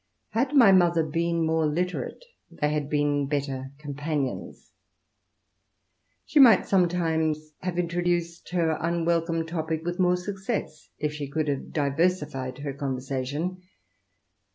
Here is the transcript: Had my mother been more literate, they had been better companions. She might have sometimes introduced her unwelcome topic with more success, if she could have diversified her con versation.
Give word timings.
Had 0.29 0.55
my 0.55 0.71
mother 0.71 1.03
been 1.03 1.45
more 1.45 1.67
literate, 1.67 2.25
they 2.49 2.69
had 2.73 2.89
been 2.89 3.27
better 3.27 3.71
companions. 3.77 4.71
She 6.25 6.39
might 6.39 6.61
have 6.61 6.67
sometimes 6.67 7.53
introduced 7.63 8.49
her 8.49 8.79
unwelcome 8.81 9.45
topic 9.45 9.83
with 9.85 9.99
more 9.99 10.17
success, 10.17 10.89
if 10.97 11.13
she 11.13 11.27
could 11.27 11.47
have 11.49 11.71
diversified 11.71 12.57
her 12.57 12.73
con 12.73 12.97
versation. 12.97 13.57